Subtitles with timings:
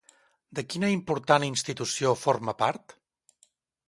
[0.59, 2.97] De quina important institució forma part?